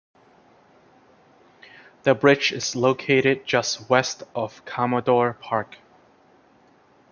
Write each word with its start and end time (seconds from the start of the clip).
The 2.01 2.15
bridge 2.15 2.51
is 2.51 2.75
located 2.75 3.45
just 3.45 3.87
west 3.87 4.23
of 4.33 4.65
Commodore 4.65 5.33
Park. 5.35 5.77